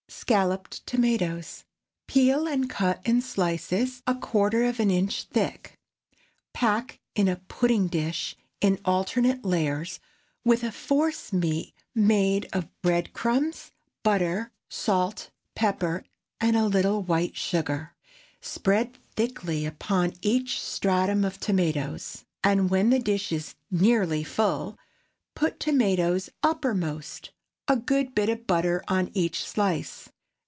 SCALLOPED 0.13 0.85
TOMATOES. 0.85 1.63
✠ 2.07 2.07
Peel 2.07 2.45
and 2.47 2.69
cut 2.69 3.01
in 3.05 3.21
slices 3.21 4.03
a 4.05 4.13
quarter 4.13 4.63
of 4.65 4.79
an 4.79 4.91
inch 4.91 5.23
thick. 5.23 5.73
Pack 6.53 6.99
in 7.15 7.27
a 7.27 7.37
pudding 7.37 7.87
dish 7.87 8.35
in 8.61 8.77
alternate 8.85 9.43
layers, 9.43 9.99
with 10.45 10.63
a 10.63 10.71
force 10.71 11.33
meat 11.33 11.73
made 11.95 12.47
of 12.53 12.67
bread 12.81 13.13
crumbs, 13.13 13.71
butter, 14.03 14.51
salt, 14.69 15.31
pepper, 15.55 16.03
and 16.39 16.55
a 16.55 16.65
little 16.67 17.01
white 17.01 17.35
sugar. 17.35 17.95
Spread 18.41 18.97
thickly 19.15 19.65
upon 19.65 20.13
each 20.21 20.61
stratum 20.61 21.23
of 21.25 21.39
tomatoes, 21.39 22.23
and 22.43 22.69
when 22.69 22.89
the 22.89 22.99
dish 22.99 23.31
is 23.31 23.55
nearly 23.71 24.23
full, 24.23 24.77
put 25.35 25.59
tomatoes 25.59 26.29
uppermost, 26.43 27.31
a 27.67 27.75
good 27.75 28.13
bit 28.15 28.27
of 28.27 28.45
butter 28.47 28.79
upon 28.79 29.09
each 29.13 29.45
slice. 29.45 30.09